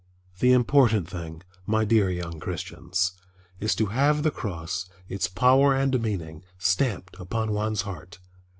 [0.39, 3.11] The important thing, my dear young Christians,
[3.59, 8.17] is to have the cross, its power and meaning, stamped upon one's heart.